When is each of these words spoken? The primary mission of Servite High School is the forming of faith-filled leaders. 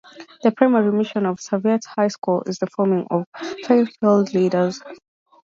The 0.41 0.49
primary 0.51 0.91
mission 0.91 1.27
of 1.27 1.37
Servite 1.37 1.85
High 1.85 2.07
School 2.07 2.41
is 2.47 2.57
the 2.57 2.65
forming 2.65 3.05
of 3.11 3.27
faith-filled 3.67 4.33
leaders. 4.33 4.81